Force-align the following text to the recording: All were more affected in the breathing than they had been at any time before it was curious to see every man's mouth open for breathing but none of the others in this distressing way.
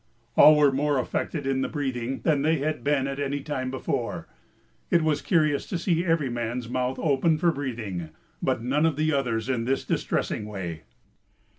All 0.35 0.55
were 0.57 0.71
more 0.71 0.97
affected 0.97 1.45
in 1.45 1.61
the 1.61 1.69
breathing 1.69 2.21
than 2.21 2.41
they 2.41 2.57
had 2.57 2.83
been 2.83 3.05
at 3.05 3.19
any 3.19 3.41
time 3.41 3.69
before 3.69 4.27
it 4.89 5.03
was 5.03 5.21
curious 5.21 5.67
to 5.67 5.77
see 5.77 6.03
every 6.03 6.27
man's 6.27 6.67
mouth 6.67 6.97
open 6.97 7.37
for 7.37 7.51
breathing 7.51 8.09
but 8.41 8.63
none 8.63 8.87
of 8.87 8.95
the 8.95 9.13
others 9.13 9.47
in 9.47 9.65
this 9.65 9.85
distressing 9.85 10.45
way. 10.45 10.85